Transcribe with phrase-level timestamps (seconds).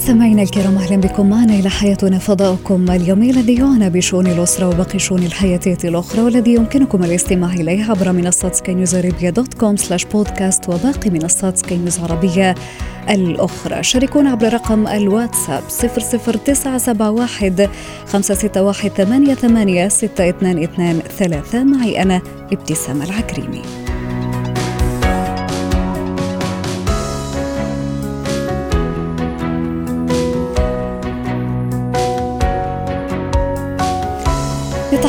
[0.00, 1.30] مستمعينا الكرام أهلا بكم.
[1.30, 7.04] معنا إلى حياتنا فضاؤكم اليومي الذي يعنى بشؤون الأسرة وباقي الشؤون الحياتيه الأخرى والذي يمكنكم
[7.04, 11.98] الاستماع إليه عبر منصات سكاي نيوز عربيه dot com slash بودكاست وباقي منصات سكاي نيوز
[11.98, 12.54] عربيه
[13.10, 13.82] الأخرى.
[13.82, 17.68] شاركونا عبر رقم الواتساب 00971
[18.06, 22.22] 561 88 622 معي أنا
[22.52, 23.62] إبتسام العكريمي.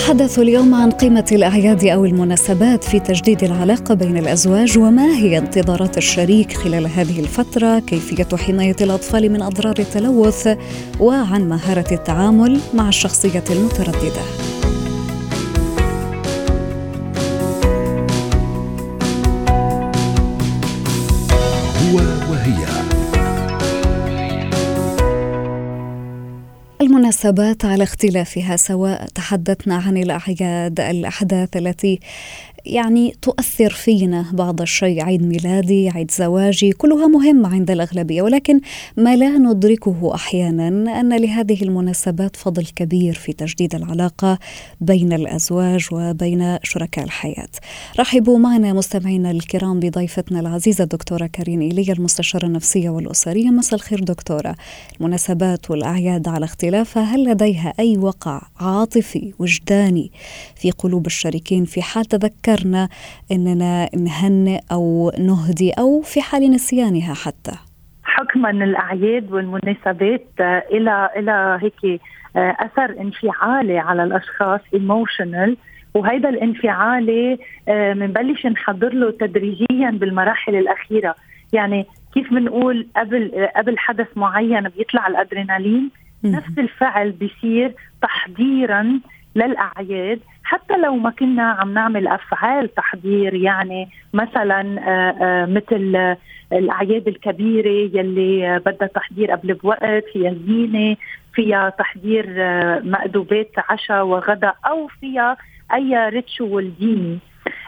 [0.02, 5.98] نتحدث اليوم عن قيمة الأعياد أو المناسبات في تجديد العلاقة بين الأزواج وما هي انتظارات
[5.98, 10.57] الشريك خلال هذه الفترة، كيفية حماية الأطفال من أضرار التلوث،
[10.99, 14.51] وعن مهارة التعامل مع الشخصية المترددة.
[26.82, 31.99] المناسبات على اختلافها سواء تحدثنا عن الأعياد الأحداث التي
[32.65, 38.21] يعني تؤثر فينا بعض الشيء عيد ميلادي عيد زواجي كلها مهمة عند الأغلبية.
[38.21, 38.62] ولكن
[38.98, 40.67] ما لا ندركه أحيانا
[40.99, 44.39] أن لهذه المناسبات فضل كبير في تجديد العلاقة
[44.82, 47.49] بين الأزواج وبين شركاء الحياة.
[47.99, 53.49] رحبوا معنا مستمعينا الكرام بضيفتنا العزيزة الدكتورة كارين إيليا المستشارة النفسية والأسرية.
[53.49, 54.55] مساء الخير دكتورة.
[54.99, 60.12] المناسبات والأعياد على اختلافها هل لديها أي وقع عاطفي وجداني
[60.55, 62.90] في قلوب الشريكين في حال تذكر فكرنا
[63.32, 67.52] إننا نهنئ أو نهدي أو في حال نسيانها حتى.
[68.03, 70.28] حكما الأعياد والمناسبات
[70.72, 72.01] إلى إلى هيك
[72.35, 75.57] أثر انفعالي على الأشخاص ايموشنال
[75.95, 81.16] وهيدا الانفعالي بنبلش نحضر له تدريجيا بالمراحل الأخيرة.
[81.53, 85.89] يعني كيف بنقول قبل قبل حدث معين بيطلع الأدرينالين؟
[86.23, 89.00] نفس الفعل بيصير تحضيرا
[89.36, 90.19] للأعياد.
[90.44, 94.64] حتى لو ما كنا عم نعمل أفعال تحضير يعني مثلا
[95.46, 96.16] مثل
[96.53, 100.96] الأعياد الكبيرة يلي بدها تحضير قبل بوقت فيها زينة
[101.34, 102.25] فيها تحضير
[102.84, 105.38] مأدوبات عشاء وغداء أو فيها
[105.74, 107.19] أي ritual ديني.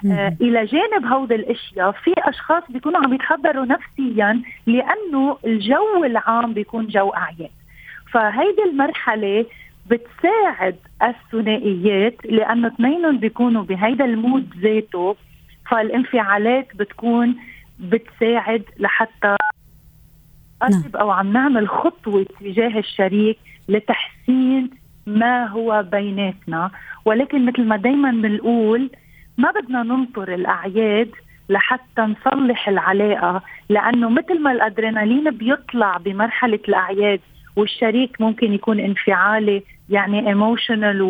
[0.06, 6.88] آه إلى جانب هود الأشياء في أشخاص بيكونوا عم يتحضروا نفسيا لأنه الجو العام بيكون
[6.88, 7.52] جو أعياد.
[8.12, 9.46] فهيدي المرحلة
[9.90, 15.16] بتساعد الثنائيات لأنه اثنينهم بيكونوا بهيدا ال mood ذاته
[15.72, 17.36] فالانفعالات بتكون
[17.80, 19.36] بتساعد لحتى
[20.62, 23.38] قرب أو عم نعمل خطوة تجاه الشريك
[23.70, 24.70] لتحسين
[25.08, 26.72] ما هو بيناتنا.
[27.06, 28.90] ولكن مثل ما دائما بنقول
[29.38, 31.12] ما بدنا ننطر الأعياد
[31.50, 37.20] لحتى نصلح العلاقة لأنه مثل ما الأدرينالين بيطلع بمرحلة الأعياد
[37.56, 41.02] والشريك ممكن يكون انفعالي يعني ايموشنال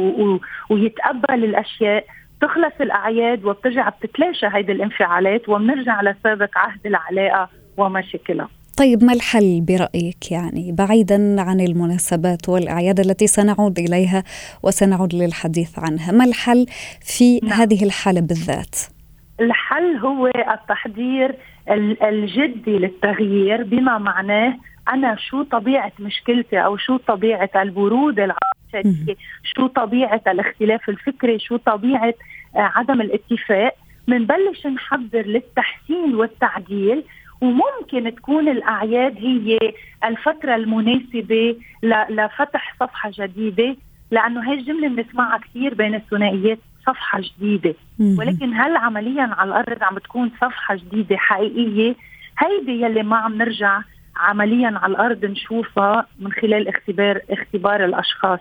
[0.69, 2.05] ويتقبل الأشياء
[2.41, 10.31] تخلص الأعياد وبترجع بتتلاشى هيدي الانفعالات وبنرجع لسابق عهد العلاقة ومشاكلها طيب ما الحل برأيك
[10.31, 14.23] يعني بعيدا عن المناسبات والأعياد التي سنعود إليها
[14.63, 16.65] وسنعود للحديث عنها ما الحل
[17.01, 17.51] في نعم.
[17.51, 18.75] هذه الحالة بالذات؟
[19.39, 21.35] الحل هو التحضير
[22.03, 24.57] الجدي للتغيير بما معناه
[24.89, 32.13] أنا شو طبيعة مشكلتي أو شو طبيعة البرود العاطفي شو طبيعة الاختلاف الفكري؟ شو طبيعة
[32.55, 33.75] عدم الاتفاق؟
[34.07, 37.03] بنبلش نحضر للتحسين والتعديل
[37.41, 39.59] وممكن تكون الأعياد هي
[40.05, 41.55] الفترة المناسبة
[42.09, 43.75] لفتح صفحة جديدة
[44.11, 47.75] لأنه هي الجملة بنسمعها كثير بين الثنائيات صفحة جديدة.
[48.19, 51.96] ولكن هل عمليا على الأرض عم بتكون صفحة جديدة حقيقية؟
[52.40, 53.81] هيدي يلي ما عم نرجع
[54.15, 58.39] عمليا على الأرض نشوفها من خلال اختبار اختبار الأشخاص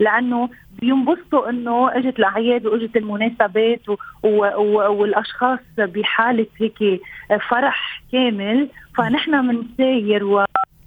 [0.00, 0.48] لأنه
[0.80, 7.00] بينبسطوا إنه إجت الأعياد وإجت المناسبات و و و والأشخاص بحالة هيك
[7.50, 10.44] فرح كامل فنحن بنساير و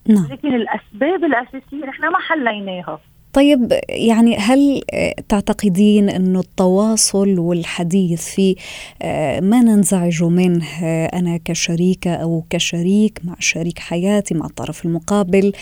[0.07, 0.27] نعم.
[0.31, 2.99] لكن الأسباب الأساسية نحن ما حليناها
[3.35, 4.81] طيب يعني هل
[5.29, 8.55] تعتقدين أنه التواصل والحديث في
[9.01, 10.65] آه، ما ننزعج منه
[11.05, 15.53] أنا كشريكة أو كشريك مع شريك حياتي مع الطرف المقابل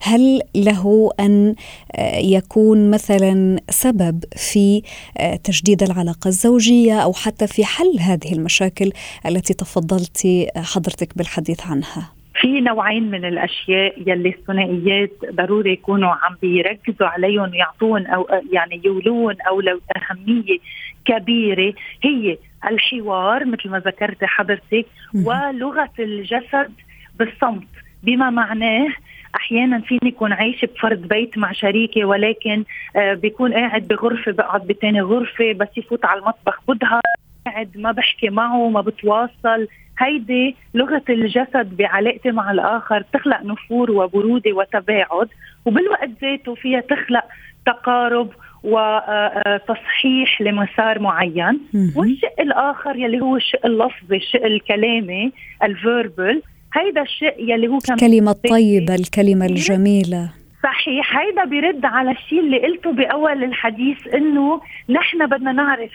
[0.00, 1.54] هل له أن
[1.92, 4.82] آه، يكون مثلا سبب في
[5.18, 8.92] آه، تجديد العلاقة الزوجية أو حتى في حل هذه المشاكل
[9.26, 17.06] التي تفضلتي حضرتك بالحديث عنها؟ في نوعين من الأشياء يلي الثنائيات ضروري يكونوا عم بيركزوا
[17.06, 20.58] عليهم ويعطون أو يعني يولون أو لو أهمية
[21.04, 22.38] كبيرة هي
[22.70, 26.72] الحوار مثل ما ذكرت حضرتك ولغة الجسد
[27.18, 27.68] بالصمت.
[28.02, 28.88] بما معناه
[29.36, 32.64] أحيانا فيني يكون عايشه بفرد بيت مع شريكي ولكن
[32.96, 37.00] آه، بيكون قاعد بغرفة بقعد بتاني غرفة بس يفوت على المطبخ بضهر
[37.46, 39.68] قاعد ما بحكي معه ما بتواصل.
[39.98, 45.28] هيدي لغة الجسد بعلاقتي مع الآخر تخلق نفور وبرودة وتباعد
[45.64, 47.24] وبالوقت ذاته فيها تخلق
[47.66, 48.30] تقارب
[48.64, 51.60] وتصحيح لمسار معين.
[51.96, 56.42] والشق الآخر يلي هو الشق اللفظي الشق الكلامي الفيربل
[56.74, 60.30] هيدا الشيء يلي هو كان الكلمة الطيبة الكلمة الجميلة.
[60.62, 65.90] صحيح هيدا بيرد على الشيء اللي قلته بأول الحديث إنه نحن بدنا نعرف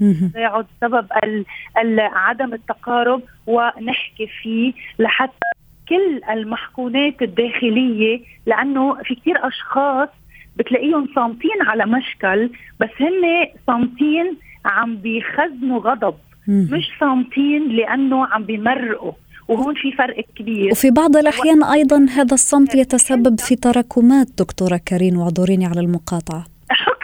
[0.00, 1.06] تباعد سبب
[1.98, 5.50] عدم التقارب ونحكي فيه لحتى
[5.88, 10.08] كل المحكونات الداخلية لأنه في كثير أشخاص
[10.56, 12.50] بتلاقيهم صامتين على مشكل
[12.80, 16.14] بس هن صامتين عم بيخزنوا غضب.
[16.48, 19.12] مش صامتين لأنه عم بيمرقوا
[19.48, 20.72] وهون في فرق كبير.
[20.72, 26.44] وفي بعض الأحيان أيضا هذا الصمت يتسبب في تراكمات دكتورة كارين واعذريني على المقاطعة.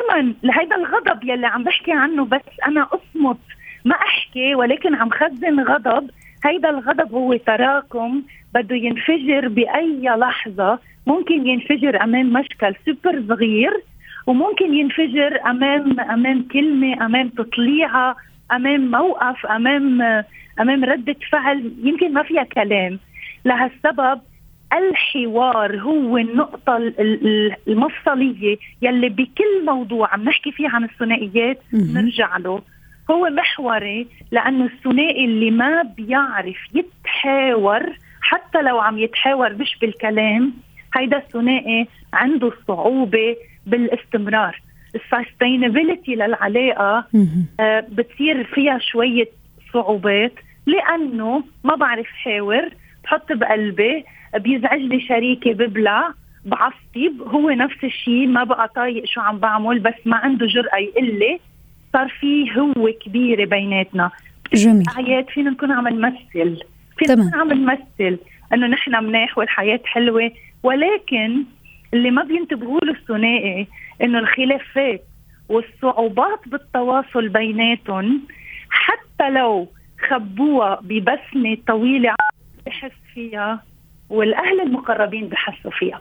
[0.07, 3.39] حكما لهيدا الغضب يلي عم بحكي عنه بس أنا أصمت
[3.85, 6.11] ما أحكي ولكن عم خزن غضب.
[6.45, 8.23] هيدا الغضب هو تراكم
[8.55, 10.79] بده ينفجر بأي لحظة.
[11.07, 13.83] ممكن ينفجر أمام مشكل سوبر صغير
[14.27, 18.17] وممكن ينفجر أمام أمام كلمة أمام تطليعة
[18.53, 20.03] أمام موقف أمام
[20.61, 21.73] أمام ردة فعل.
[21.83, 22.99] يمكن ما فيها كلام.
[23.45, 24.21] لهالسبب
[24.73, 26.77] الحوار هو النقطة
[27.69, 32.63] المفصلية يلي بكل موضوع عم نحكي فيه عن الثنائيات نرجع له.
[33.11, 37.83] هو محوري لأنه الثنائي اللي ما بيعرف يتحاور
[38.21, 40.53] حتى لو عم يتحاور مش بالكلام
[40.97, 43.37] هيدا الثنائي عنده صعوبة
[43.67, 44.61] بالاستمرار.
[44.95, 47.05] السستينابيلتي للعلاقة
[47.61, 49.29] آه بتصير فيها شوية
[49.73, 50.33] صعوبات
[50.67, 52.69] لأنه ما بعرف حاور
[53.05, 54.05] بحط بقلبي
[54.35, 56.11] بيزعج لي شريكي ببلع
[56.45, 61.19] بعصب هو نفس الشيء ما بقى طايق شو عم بعمل بس ما عنده جرأة يقول
[61.19, 61.41] لي
[61.93, 64.11] صار في هو كبيرة بيناتنا.
[64.55, 64.85] جميل.
[64.97, 66.63] اعياد فينا نكون عم نمثل.
[66.99, 68.19] فينا نكون عم نمثل.
[68.53, 70.31] إنه نحن مناح والحياة حلوة.
[70.63, 71.45] ولكن
[71.95, 73.67] اللي ما بينتبهوا له الثنائي
[74.03, 75.03] إنه الخلافات
[75.49, 78.21] والصعوبات بالتواصل بيناتهم
[78.71, 79.69] حتى لو
[80.09, 82.15] خبوها ببسمة طويلة
[82.67, 83.63] بحس فيها
[84.11, 86.01] والأهل المقربين بحسوا فيها.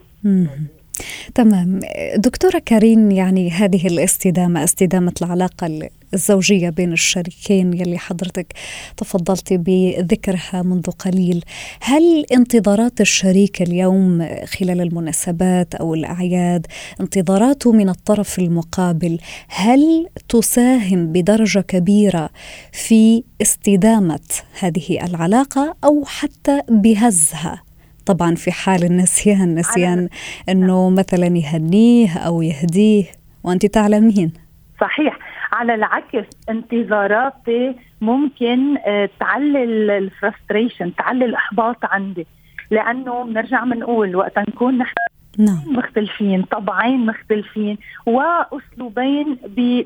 [1.36, 1.80] تمام.
[2.18, 8.54] دكتورة كارين يعني هذه الاستدامة استدامة العلاقة الزوجية بين الشريكين يلي حضرتك
[8.98, 11.44] تفضلتي بذكرها منذ قليل
[11.82, 16.68] هل انتظارات الشريك اليوم خلال المناسبات أو الأعياد
[17.02, 19.18] انتظاراته من الطرف المقابل
[19.50, 22.30] هل تساهم بدرجة كبيرة
[22.72, 24.20] في استدامة
[24.60, 27.65] هذه العلاقة أو حتى بهزها؟
[28.06, 30.10] طبعا في حال النسيان نسيان
[30.50, 33.06] إنه مثلا يهنيه أو يهديه.
[33.44, 34.34] وأنت تعلمين.
[34.82, 35.18] صحيح.
[35.54, 39.64] على العكس انتظاراتي ممكن آه، تعلي
[39.98, 42.28] الفرستريشن تعلي الإحباط عندي.
[42.72, 44.94] لأنه بنرجع بنقول وقت نكون نحن
[45.38, 45.64] نعم.
[45.68, 49.38] مختلفين طبعين مختلفين وأسلوبين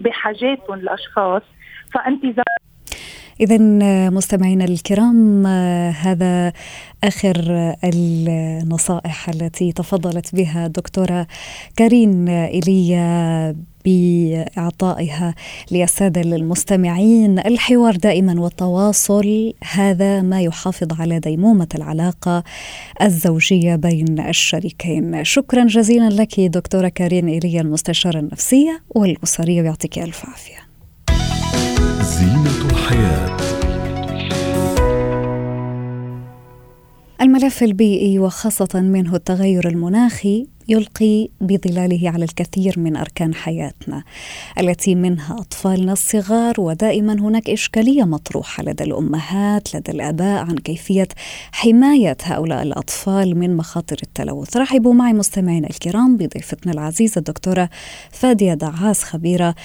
[0.02, 1.42] بحاجاتهم الاشخاص
[1.94, 2.46] فانتظار
[3.42, 3.58] إذا
[4.10, 5.48] مستمعينا الكرام
[5.92, 6.54] هذا
[7.04, 7.36] آخر
[7.84, 11.28] النصائح التي تفضلت بها دكتورة
[11.76, 13.56] كارين إيليا
[13.86, 15.36] بإعطائها
[15.72, 17.40] للسادة المستمعين.
[17.40, 22.44] الحوار دائما والتواصل هذا ما يحافظ على ديمومة العلاقة
[23.02, 25.24] الزوجية بين الشريكين.
[25.24, 30.69] شكرا جزيلا لك دكتورة كارين ايليا المستشارة النفسية والأسرية ويعطيك ألف عافية.
[32.02, 33.38] زينة الحياة.
[37.22, 44.04] الملف البيئي وخاصة منه التغير المناخي يلقي بظلاله على الكثير من أركان حياتنا
[44.60, 51.08] التي منها أطفالنا الصغار ودائما هناك إشكالية مطروحة لدى الأمهات لدى الآباء عن كيفية
[51.52, 54.58] حماية هؤلاء الأطفال من مخاطر التلوث.
[54.58, 57.70] رحبوا معي مستمعينا الكرام بضيفتنا العزيزة الدكتورة
[58.12, 59.56] فادية دعاس خبيرة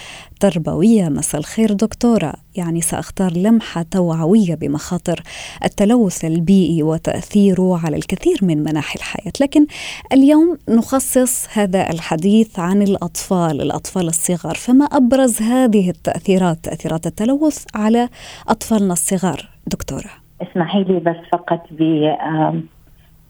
[0.41, 1.09] تربوية.
[1.09, 2.35] مساء الخير دكتورة.
[2.57, 5.23] يعني سأختار لمحة توعوية بمخاطر
[5.65, 9.33] التلوث البيئي وتأثيره على الكثير من مناحي الحياة.
[9.41, 9.67] لكن
[10.13, 10.59] اليوم
[10.95, 14.55] نخصص هذا الحديث عن الأطفال الأطفال الصغار.
[14.55, 18.09] فما أبرز هذه التأثيرات تأثيرات التلوث على
[18.49, 20.11] أطفالنا الصغار دكتورة؟
[20.43, 21.81] اسمحي لي بس فقط ب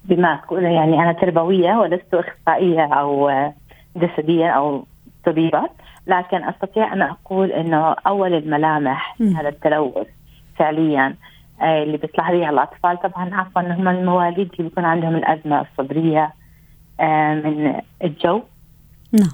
[0.05, 3.31] بما أقول يعني أنا تربوية ولست إخصائية أو
[3.97, 4.85] جسدية أو
[5.27, 5.69] طبيبة
[6.07, 10.07] لكن أستطيع أن أقول أنه أول الملامح هذا التلوث
[10.57, 11.15] فعليا
[11.63, 12.99] آه، اللي بتلاحظيها الأطفال.
[13.01, 16.33] طبعا عفوا هم المواليد اللي بيكون عندهم الأزمة الصدرية
[17.01, 18.43] من الجو.
[19.13, 19.31] نعم.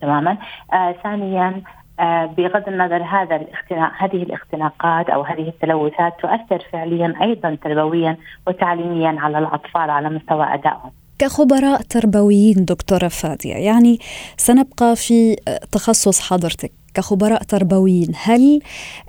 [0.00, 0.38] تماما.
[0.72, 1.62] آه ثانيا
[2.00, 8.16] آه بغض النظر هذا الاختناق هذه الاختناقات أو هذه التلوثات تؤثر فعليا أيضا تربويا
[8.46, 10.90] وتعليميا على الأطفال على مستوى أدائهم.
[11.18, 13.98] كخبراء تربويين دكتورة فادية يعني
[14.36, 15.36] سنبقى في
[15.72, 16.81] تخصص حضرتك.
[16.94, 18.60] كخبراء تربويين هل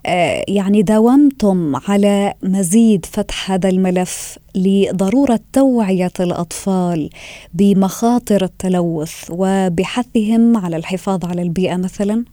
[0.05, 7.09] آه، يعني داومتم على مزيد فتح هذا الملف لضرورة توعية الأطفال
[7.53, 12.25] بمخاطر التلوث وبحثهم على الحفاظ على البيئة مثلا؟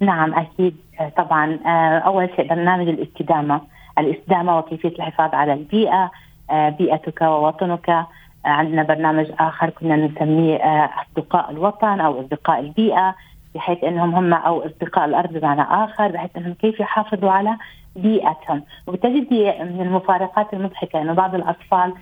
[0.00, 0.76] نعم أكيد
[1.16, 3.60] طبعا آه، أول شيء برنامج الاستدامة،
[3.98, 6.10] الاستدامة وكيفية الحفاظ على البيئة،
[6.50, 8.06] آه، بيئتك ووطنك،
[8.44, 10.56] عندنا برنامج آخر كنا نسميه
[11.02, 13.14] أصدقاء الوطن أو أصدقاء البيئة.
[13.56, 17.56] بحيث إنهم هم أو أصدقاء الأرض بمعنى آخر بحيث إنهم كيف يحافظوا على
[17.96, 18.62] بيئتهم.
[18.86, 21.92] وبتجدي من المفارقات المضحكة إنه بعض الأطفال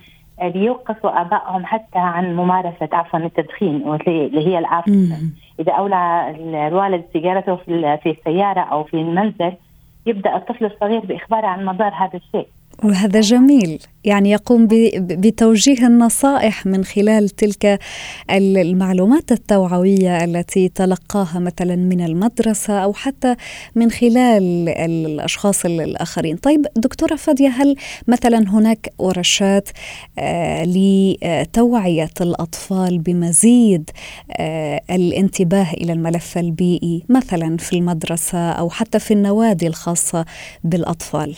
[0.43, 3.75] بيوقفوا آبائهم حتى عن ممارسة عفوا التدخين
[4.07, 5.15] اللي هي العافيه
[5.59, 6.35] إذا أولى
[6.67, 9.53] الوالد سيجارته في السيارة أو في المنزل
[10.05, 12.47] يبدأ الطفل الصغير بإخباره عن مضار هذا الشيء.
[12.83, 14.67] وهذا جميل يعني يقوم
[14.97, 17.79] بتوجيه النصائح من خلال تلك
[18.31, 23.35] المعلومات التوعوية التي تلقاها مثلا من المدرسة أو حتى
[23.75, 26.37] من خلال الأشخاص الآخرين.
[26.37, 27.75] طيب دكتورة فادية هل
[28.07, 29.69] مثلا هناك ورشات
[30.19, 33.89] آه، لتوعية الأطفال بمزيد
[34.31, 40.25] آه، الانتباه إلى الملف البيئي مثلا في المدرسة أو حتى في النوادي الخاصة
[40.63, 41.35] بالأطفال؟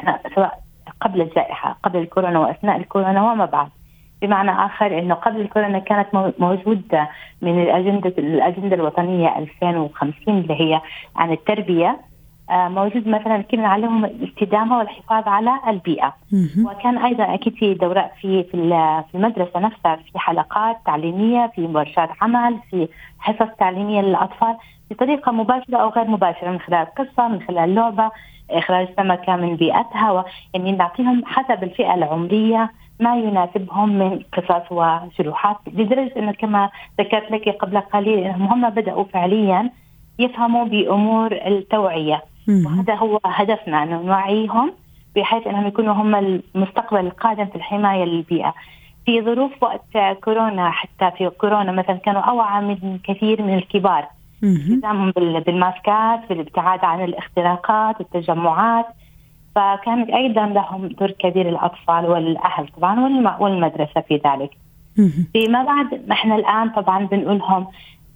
[0.00, 0.58] إحنا سواء
[1.00, 3.68] قبل الجائحة قبل الكورونا وأثناء الكورونا وما بعد.
[4.22, 7.08] بمعنى آخر إنه قبل الكورونا كانت موجودة
[7.42, 10.80] من الاجنده الأجندة الوطنية 2050 اللي هي
[11.16, 12.00] عن التربية.
[12.50, 16.14] آه، موجود مثلا كنا نعلمهم الاستدامه والحفاظ على البيئة.
[16.66, 22.58] وكان أيضا أكيد في دورات في في المدرسة نفسها في حلقات تعليمية في ورشات عمل
[22.70, 22.88] في
[23.18, 24.56] حصص تعليمية للأطفال.
[24.90, 28.10] بطريقة مباشرة أو غير مباشرة من خلال قصة من خلال لعبة
[28.50, 30.24] اخراج سمكه من بيئتها و...
[30.54, 32.70] يعني نعطيهم حسب الفئة العمرية
[33.00, 35.56] ما يناسبهم من قصص وشروحات.
[35.66, 36.70] لدرجة إنه كما
[37.00, 39.70] ذكرت لك قبل قليل إنهم هم بدأوا فعليا
[40.18, 42.22] يفهموا بأمور التوعية.
[42.66, 44.72] وهذا هو هدفنا إنه نوعيهم
[45.16, 48.54] بحيث إنهم يكونوا هم المستقبل القادم في الحماية للبيئة.
[49.06, 54.08] في ظروف وقت كورونا حتى في كورونا مثلا كانوا أوعى من كثير من الكبار.
[54.42, 55.10] التزامهم
[55.46, 58.86] بالماسكات بالابتعاد عن الاختراقات والتجمعات.
[59.54, 64.50] فكان أيضا لهم دور كبير الأطفال والأهل طبعا والمدرسة في ذلك.
[65.32, 67.66] فيما بعد إحنا الآن طبعا بنقولهم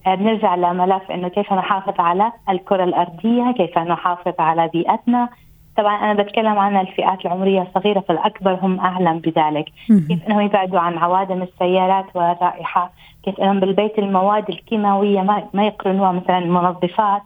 [0.07, 5.29] آه، بنرجع لملف إنه كيف نحافظ على الكرة الأرضية، كيف نحافظ على بيئتنا،
[5.77, 9.65] طبعا أنا بتكلم عن الفئات العمرية الصغيرة فالأكبر هم اعلم بذلك.
[10.09, 12.91] كيف إنهم يبعدوا عن عوادم السيارات والرائحة؟
[13.25, 17.23] كيف إنهم بالبيت المواد الكيماوية ما, ما يقرنوها؟ مثلا المنظفات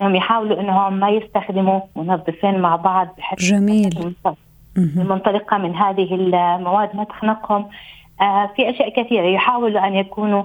[0.00, 4.14] إنهم يحاولوا إنهم ما يستخدموا منظفين مع بعض بحيث جميل.
[4.76, 7.66] المنطلقه من هذه المواد ما تخنقهم.
[8.20, 10.42] آه في أشياء كثيرة يحاولوا أن يكونوا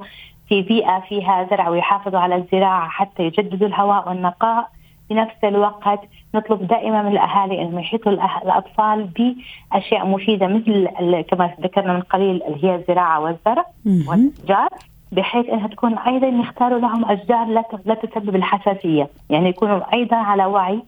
[0.49, 4.67] في بيئة فيها زرع ويحافظوا على الزراعة حتى يجددوا الهواء والنقاء.
[5.11, 5.99] في نفس الوقت
[6.35, 10.87] نطلب دائما من الأهالي أنهم يحيطوا الأطفال بأشياء مفيدة مثل
[11.21, 13.65] كما ذكرنا من قليل اللي هي الزراعة والزرع
[14.07, 14.69] والأشجار
[15.11, 20.45] بحيث إنها تكون أيضا يختاروا لهم أشجار لا لا تسبب الحساسية، يعني يكونوا أيضا على
[20.45, 20.79] وعي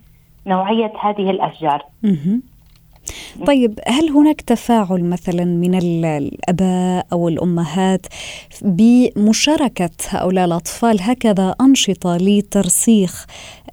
[0.47, 1.85] نوعية هذه الأشجار.
[3.47, 8.05] طيب هل هناك تفاعل مثلا من الأباء أو الأمهات
[8.61, 13.25] بمشاركة هؤلاء الأطفال هكذا أنشطة لترسيخ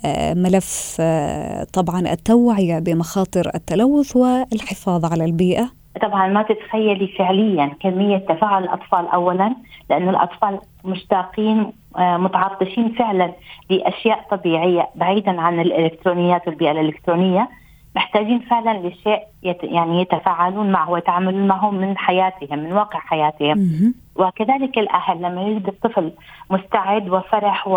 [0.04, 5.70] آه، ملف آه، طبعا التوعية بمخاطر التلوث والحفاظ على البيئة؟
[6.02, 9.54] طبعا ما تتخيلي فعليا كمية تفاعل الأطفال أولا
[9.90, 13.32] لأنه الأطفال مشتاقين آه، متعطشين فعلا
[13.70, 17.48] لأشياء طبيعية بعيدا عن الإلكترونيات والبيئة الإلكترونية
[17.96, 23.94] محتاجين فعلا لشيء يت يعني يتفاعلون معه ويتعاملون معه من حياتهم من واقع حياتهم.
[24.16, 26.12] وكذلك الأهل لما يجد الطفل
[26.50, 27.68] مستعد وفرح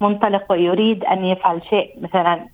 [0.00, 2.46] ومنطلق ويريد أن يفعل شيء مثلا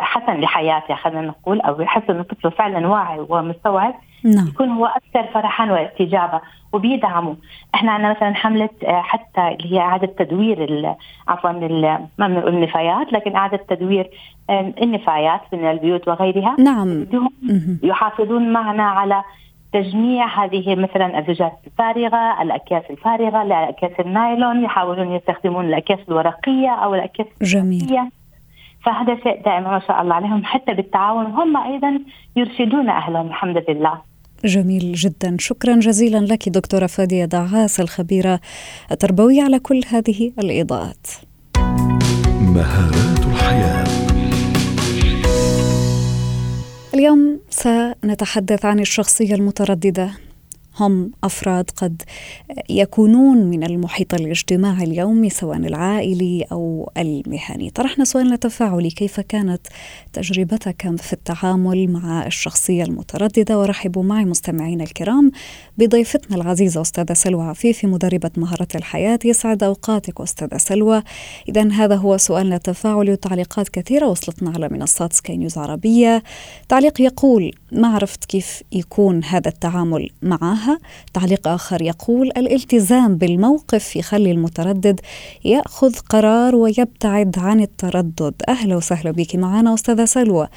[0.00, 3.94] حسن لحياته خلينا نقول أو يحس انه الطفل فعلا واعي ومستوعب
[4.24, 4.48] نعم.
[4.48, 6.40] يكون هو أكثر فرحا واستجابة
[6.72, 7.34] وبيدعموا
[7.74, 10.94] إحنا عندنا مثلا حملة آه، حتى اللي هي إعادة تدوير
[11.28, 11.52] عفوا
[12.18, 14.10] ما بنقول النفايات لكن إعادة تدوير
[14.82, 16.56] النفايات من البيوت وغيرها.
[16.58, 17.06] نعم.
[17.82, 19.22] يحافظون معنا على
[19.72, 27.26] تجميع هذه مثلا الزجاج الفارغة، الأكياس الفارغة، الأكياس النايلون، يحاولون يستخدمون الأكياس الورقية أو الأكياس
[27.42, 28.10] جميل.
[28.84, 31.98] فهذا شيء دائما ما شاء الله عليهم حتى بالتعاون هم أيضا
[32.36, 34.02] يرشدون أهلهم الحمد لله.
[34.44, 35.36] جميل جدا.
[35.38, 38.40] شكرا جزيلا لك دكتورة فادية دعاس الخبيرة
[38.92, 41.06] التربوية على كل هذه الإضاءات.
[42.40, 43.86] مهارات الحياة.
[46.94, 50.10] اليوم سنتحدث عن الشخصية المترددة.
[50.80, 52.02] هم أفراد قد
[52.70, 57.70] يكونون من المحيط الاجتماعي اليومي سواء العائلي أو المهني.
[57.70, 59.66] طرحنا سؤالنا تفاعلي كيف كانت
[60.12, 65.30] تجربتك في التعامل مع الشخصية المترددة ورحبوا معي مستمعينا الكرام
[65.78, 71.02] بضيفتنا العزيزة أستاذة سلوى عفيفي مدربة مهارات الحياة يسعد أوقاتك أستاذة سلوى.
[71.48, 76.22] اذا هذا هو سؤالنا التفاعلي وتعليقات كثيرة وصلتنا على منصات سكاي نيوز عربية.
[76.68, 80.65] تعليق يقول ما عرفت كيف يكون هذا التعامل معها
[81.14, 85.00] تعليق آخر يقول الالتزام بالموقف يخلي المتردد
[85.44, 88.34] يأخذ قرار ويبتعد عن التردد.
[88.48, 90.48] أهلا وسهلا بك معنا أستاذة سلوى.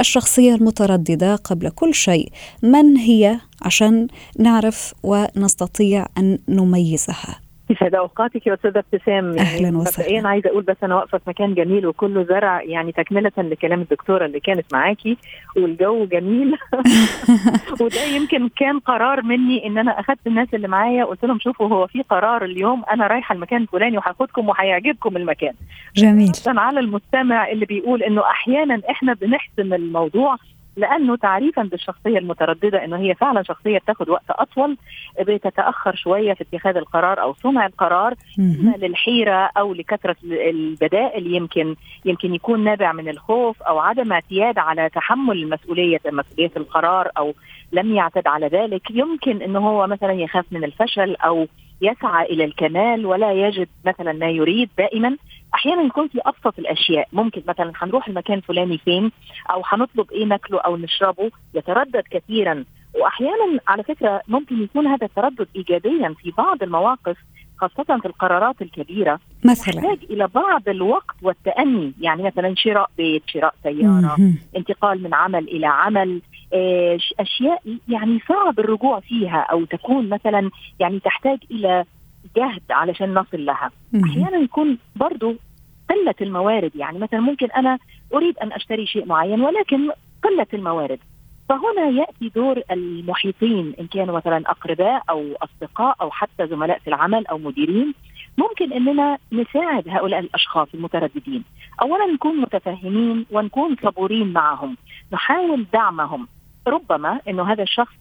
[0.00, 2.32] الشخصية المترددة قبل كل شيء
[2.62, 4.08] من هي عشان
[4.38, 9.36] نعرف ونستطيع أن نميزها؟ يسعد أوقاتك يا أستاذة ابتسام.
[9.36, 10.08] يعني أهلا وسهلا.
[10.08, 14.26] مبدئيا عايزة أقول بس أنا واقفة في مكان جميل وكله زرع يعني تكملة لكلام الدكتورة
[14.26, 15.16] اللي كانت معاكي
[15.56, 16.56] والجو جميل.
[17.80, 21.86] وده يمكن كان قرار مني إن أنا اخذت الناس اللي معايا وقلت لهم شوفوا هو
[21.86, 25.54] في قرار اليوم أنا رايحة المكان الفلاني وهاخدكم وهيعجبكم المكان.
[25.96, 26.32] جميل.
[26.46, 30.36] على المستمع اللي بيقول إنه أحيانا إحنا بنحسم الموضوع
[30.78, 34.76] لأنه تعريفا بالشخصية المترددة إنه هي فعلا شخصية بتاخذ وقت أطول
[35.20, 42.34] بتتأخر شوية في اتخاذ القرار أو صنع القرار إما للحيرة أو لكثرة البدائل يمكن يمكن
[42.34, 47.34] يكون نابع من الخوف أو عدم اعتياد على تحمل المسؤولية مسؤولية القرار أو
[47.72, 48.90] لم يعتد على ذلك.
[48.90, 51.46] يمكن انه هو مثلا يخاف من الفشل أو
[51.82, 55.16] يسعى إلى الكمال ولا يجد مثلا ما يريد دائما.
[55.54, 57.08] أحيانا يكون في أبسط الأشياء.
[57.12, 59.12] ممكن مثلا هنروح المكان الفلاني فين
[59.50, 62.64] أو هنطلب إيه ناكله أو نشربه يتردد كثيرا.
[63.00, 67.16] وأحيانا على فكرة ممكن يكون هذا التردد ايجابيا في بعض المواقف
[67.58, 69.20] خاصة في القرارات الكبيرة.
[69.44, 69.74] مثلا.
[69.74, 71.92] تحتاج إلى بعض الوقت والتأني.
[72.00, 74.16] يعني مثلا شراء بيت شراء سيارة
[74.56, 76.20] انتقال من عمل إلى عمل.
[76.52, 81.84] آه، أشياء يعني صعب الرجوع فيها أو تكون مثلا يعني تحتاج إلى
[82.36, 83.70] جهد علشان نصل لها.
[84.04, 85.34] أحيانا يكون برضو
[85.90, 87.78] قلة الموارد يعني مثلا ممكن أنا
[88.14, 89.90] أريد أن أشتري شيء معين ولكن
[90.24, 90.98] قلة الموارد.
[91.48, 97.26] فهنا يأتي دور المحيطين إن كانوا مثلا أقرباء أو أصدقاء أو حتى زملاء في العمل
[97.26, 97.94] أو مديرين.
[98.38, 101.44] ممكن إننا نساعد هؤلاء الأشخاص المترددين.
[101.82, 104.76] اولا نكون متفهمين ونكون صبورين معهم
[105.12, 106.28] نحاول دعمهم.
[106.66, 107.94] ربما إنه هذا الشخص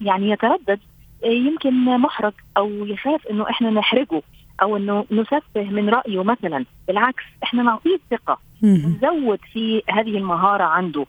[0.00, 0.80] يعني يتردد
[1.24, 4.22] يمكن محرج أو يخاف إنه إحنا نحرجه.
[4.62, 6.64] أو إنه نسفه من رأيه مثلا.
[6.88, 11.06] بالعكس إحنا نعطيه الثقه نزود في هذه المهارة عنده.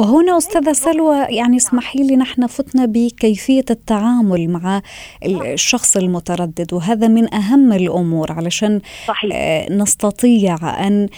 [0.00, 4.82] وهنا أستاذة سلوى يعني اسمحي لي نحن فتنا بكيفية التعامل مع
[5.24, 9.30] الشخص المتردد وهذا من أهم الأمور علشان صحيح.
[9.34, 11.08] آه، نستطيع أن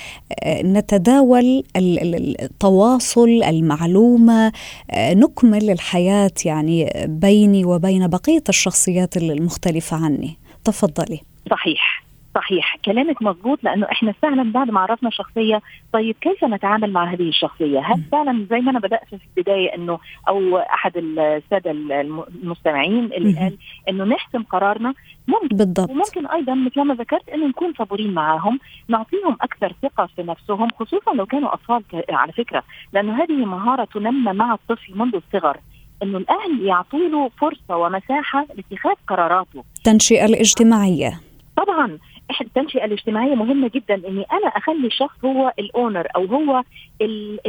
[0.43, 4.53] آه، نتداول التواصل المعلومة
[4.91, 10.39] آه، نكمل الحياة يعني بيني وبين بقية الشخصيات المختلفة عني.
[10.65, 11.34] تفضلي.
[11.51, 12.05] صحيح
[12.35, 12.77] صحيح.
[12.85, 17.81] كلامك مظبوط لأنه إحنا فعلا بعد ما عرفنا الشخصية طيب كيف نتعامل مع هذه الشخصية؟
[17.81, 23.57] هل فعلا زي ما أنا بدأت في البداية إنه أو أحد السادة المستمعين اللي قال
[23.89, 24.95] إنه نحسم قرارنا
[25.29, 25.91] ممكن بالضبط.
[25.91, 31.15] وممكن أيضا مثل ما ذكرت إنه نكون صبورين معهم نعطيهم أكثر ثقة في نفسهم خصوصا
[31.15, 35.57] لو كانوا أطفال على فكرة لأنه هذه مهارة تنمى مع الطفل منذ الصغر.
[36.03, 39.65] إنه الأهل يعطوا له فرصة ومساحة لاتخاذ قراراته.
[39.77, 41.21] التنشئه الاجتماعية.
[41.57, 41.99] طبعا
[42.41, 46.63] التنشئة الاجتماعية مهمة جدا إني أنا أخلي الشخص هو الاونر أو هو
[47.01, 47.41] ال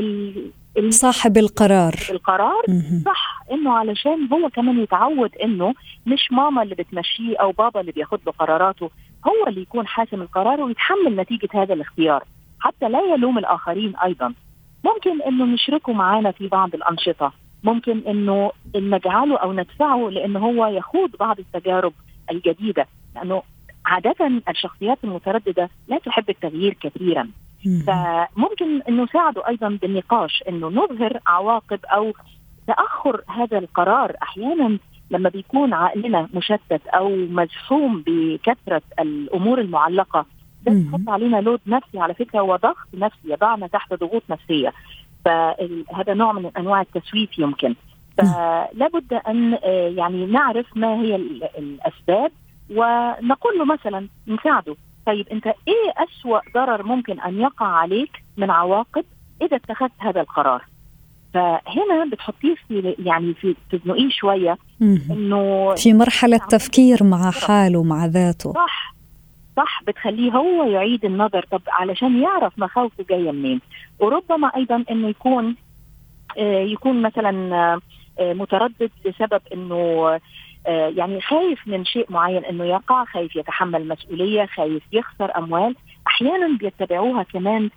[0.77, 1.93] ال صاحب القرار.
[2.09, 2.63] القرار.
[3.05, 5.73] صح إنه علشان هو كمان يتعود إنه
[6.05, 8.89] مش ماما اللي بتمشيه أو بابا اللي بياخد له قراراته
[9.27, 12.23] هو اللي يكون حاسم القرار ويتحمل نتيجة هذا الاختيار.
[12.59, 14.33] حتى لا يلوم الآخرين أيضا.
[14.83, 17.33] ممكن إنه نشركه معانا في بعض الأنشطة.
[17.63, 21.93] ممكن إنه نجعله أو ندفعه لإنه هو يخوض بعض التجارب
[22.31, 22.87] الجديدة.
[23.15, 23.41] لأنه
[23.85, 27.29] عادة الشخصيات المترددة لا تحب التغيير كثيرا.
[27.87, 32.13] فممكن أنه نساعده أيضا بالنقاش أنه نظهر عواقب أو
[32.67, 34.15] تأخر هذا القرار.
[34.23, 34.77] أحيانا
[35.11, 40.25] لما بيكون عقلنا مشتت أو مزحوم بكثرة الأمور المعلقة
[40.65, 44.73] ده بيحط علينا لود نفسي على فكرة وضغط نفسي يضعنا تحت ضغوط نفسية.
[45.25, 47.75] فهذا نوع من أنواع التسويف يمكن.
[48.17, 51.15] فلا بد أن آه، يعني نعرف ما هي
[51.57, 52.31] الأسباب
[52.69, 54.75] ونقول له مثلا نساعده
[55.05, 59.05] طيب أنت إيه أسوأ ضرر ممكن أن يقع عليك من عواقب
[59.41, 60.65] إذا اتخذت هذا القرار؟
[61.33, 68.53] فهنا بتحطيه في يعني في تزنقيه شوية إنه في مرحلة تفكير مع حاله مع ذاته.
[68.53, 68.95] صح
[69.57, 71.45] صح بتخليه هو يعيد النظر.
[71.51, 73.61] طب علشان يعرف مخاوفه جاية منين.
[73.99, 75.55] وربما أيضا إنه يكون
[76.37, 77.55] آه، يكون مثلا
[78.19, 80.19] آه، متردد لسبب إنه
[80.67, 85.75] يعني خايف من شيء معين إنه يقع خايف يتحمل مسؤولية خايف يخسر أموال.
[86.07, 87.69] أحيانا بيتبعوها كمان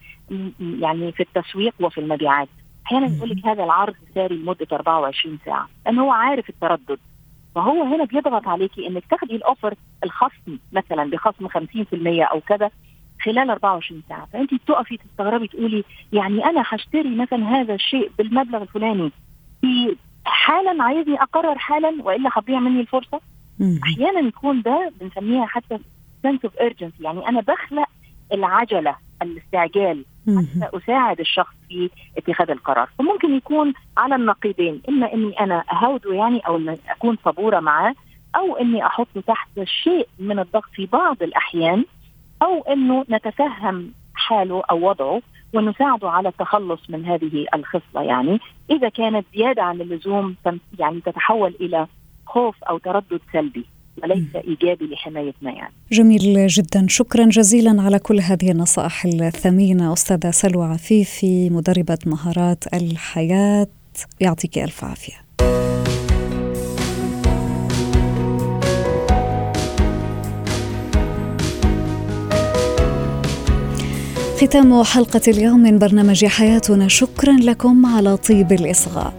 [0.61, 2.49] يعني في التسويق وفي المبيعات.
[2.87, 5.69] أحيانا يقول لك هذا العرض ساري لمدة 24 ساعة.
[5.87, 6.99] لأنه هو عارف التردد.
[7.55, 9.75] فهو هنا بيضغط عليكي إنك تاخدي الأوفر
[10.05, 12.71] الخصم مثلا بخصم 50% أو كذا
[13.25, 14.27] خلال 24 ساعة.
[14.33, 19.13] فأنت بتقفي تستغربي تقولي يعني أنا هشتري مثلا هذا الشيء بالمبلغ الفلاني
[19.61, 19.97] في
[20.29, 23.21] حالا عايزني أقرر حالا وإلا هتضيع مني الفرصة؟
[23.83, 25.79] أحيانا يكون ده بنسميها حتى
[26.27, 27.01] sense of urgency.
[27.01, 27.89] يعني أنا بخلق
[28.33, 32.89] العجلة الاستعجال حتى أساعد الشخص في اتخاذ القرار.
[32.99, 37.95] فممكن يكون على النقيضين إما إني أنا اهوده يعني أو إني أكون صبورة معاه
[38.37, 41.85] أو إني أحطه تحت شيء من الضغط في بعض الأحيان
[42.43, 45.23] أو إنه نتفهم حاله أو وضعه.
[45.55, 48.39] ونساعده على التخلص من هذه الخصلة يعني
[48.71, 50.37] إذا كانت زيادة عن اللزوم
[50.79, 51.87] يعني تتحول إلى
[52.27, 53.65] خوف أو تردد سلبي
[54.03, 55.75] وليس إيجابي لحمايتنا يعني.
[55.93, 63.67] جميل جدا، شكرا جزيلا على كل هذه النصائح الثمينة أستاذة سلوى عفيفي مدربة مهارات الحياة
[64.21, 65.28] يعطيك ألف عافية.
[74.41, 76.89] ختام حلقة اليوم من برنامج حياتنا.
[76.89, 79.13] شكرا لكم على طيب الإصغاء.